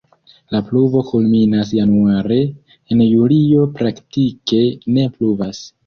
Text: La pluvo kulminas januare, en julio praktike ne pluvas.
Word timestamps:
La 0.53 0.61
pluvo 0.69 1.03
kulminas 1.09 1.75
januare, 1.81 2.39
en 2.95 3.07
julio 3.13 3.71
praktike 3.79 4.67
ne 4.99 5.11
pluvas. 5.19 5.67